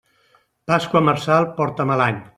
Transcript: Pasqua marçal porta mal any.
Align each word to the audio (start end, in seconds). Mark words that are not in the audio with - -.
Pasqua 0.71 1.03
marçal 1.11 1.49
porta 1.61 1.89
mal 1.93 2.07
any. 2.11 2.23